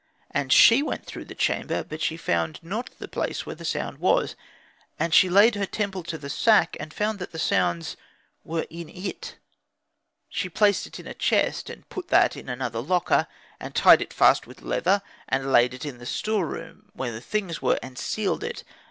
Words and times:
And 0.31 0.51
she 0.51 0.81
went 0.81 1.05
through 1.05 1.25
the 1.25 1.35
chamber, 1.35 1.83
but 1.83 2.01
she 2.01 2.17
found 2.17 2.59
not 2.63 2.89
the 2.97 3.07
place 3.07 3.45
where 3.45 3.53
the 3.55 3.63
sound 3.63 3.99
was. 3.99 4.35
And 4.97 5.13
she 5.13 5.29
layed 5.29 5.53
her 5.53 5.67
temple 5.67 6.01
to 6.05 6.17
the 6.17 6.27
sack, 6.27 6.75
and 6.79 6.91
found 6.91 7.19
that 7.19 7.31
the 7.31 7.37
sounds 7.37 7.97
were 8.43 8.65
in 8.71 8.89
it. 8.89 9.37
She 10.27 10.49
placed 10.49 10.87
it 10.87 10.99
in 10.99 11.05
a 11.05 11.13
chest, 11.13 11.69
and 11.69 11.87
put 11.89 12.07
that 12.07 12.35
in 12.35 12.49
another 12.49 12.81
locker, 12.81 13.27
and 13.59 13.75
tied 13.75 14.01
it 14.01 14.11
fast 14.11 14.47
with 14.47 14.63
leather, 14.63 15.03
and 15.29 15.51
layed 15.51 15.71
it 15.75 15.85
in 15.85 15.99
the 15.99 16.07
store 16.07 16.47
room, 16.47 16.89
where 16.93 17.11
the 17.11 17.21
things 17.21 17.61
were, 17.61 17.77
and 17.83 17.95
sealed 17.95 18.43
it. 18.43 18.63